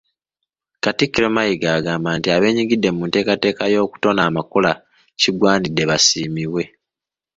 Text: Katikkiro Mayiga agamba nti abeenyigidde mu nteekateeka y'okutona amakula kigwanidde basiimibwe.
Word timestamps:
Katikkiro 0.83 1.27
Mayiga 1.35 1.67
agamba 1.77 2.09
nti 2.17 2.27
abeenyigidde 2.35 2.89
mu 2.97 3.03
nteekateeka 3.07 3.63
y'okutona 3.73 4.21
amakula 4.29 4.71
kigwanidde 5.19 5.83
basiimibwe. 5.89 6.63